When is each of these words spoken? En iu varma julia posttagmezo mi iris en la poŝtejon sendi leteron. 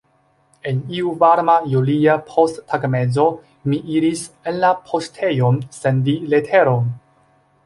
En 0.69 0.77
iu 0.99 1.11
varma 1.23 1.57
julia 1.73 2.15
posttagmezo 2.29 3.27
mi 3.69 3.79
iris 3.97 4.25
en 4.53 4.59
la 4.65 4.73
poŝtejon 4.89 5.61
sendi 5.81 6.17
leteron. 6.35 6.91